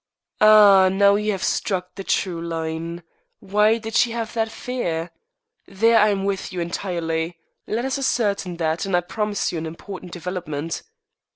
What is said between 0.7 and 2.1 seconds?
Now you have struck the